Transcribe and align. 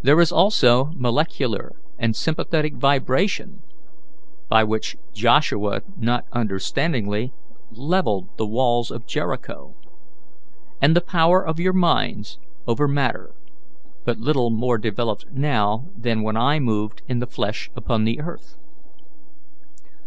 There 0.00 0.18
is 0.22 0.32
also 0.32 0.90
molecular 0.94 1.76
and 1.98 2.16
sympathetic 2.16 2.76
vibration, 2.76 3.60
by 4.48 4.64
which 4.64 4.96
Joshua 5.12 5.82
not 5.98 6.24
understandingly 6.32 7.34
levelled 7.70 8.30
the 8.38 8.46
walls 8.46 8.90
of 8.90 9.04
Jericho; 9.06 9.76
and 10.80 10.96
the 10.96 11.02
power 11.02 11.46
of 11.46 11.60
your 11.60 11.74
minds 11.74 12.38
over 12.66 12.88
matter, 12.88 13.34
but 14.06 14.16
little 14.16 14.48
more 14.48 14.78
developed 14.78 15.26
now 15.30 15.90
than 15.94 16.22
when 16.22 16.38
I 16.38 16.58
moved 16.58 17.02
in 17.06 17.18
the 17.18 17.26
flesh 17.26 17.70
upon 17.76 18.04
the 18.04 18.20
earth. 18.22 18.56